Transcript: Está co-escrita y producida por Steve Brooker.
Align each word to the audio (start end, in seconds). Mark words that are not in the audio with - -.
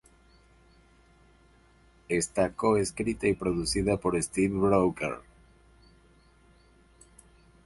Está 2.09 2.51
co-escrita 2.53 3.27
y 3.27 3.35
producida 3.35 3.97
por 3.97 4.19
Steve 4.19 4.57
Brooker. 4.57 5.19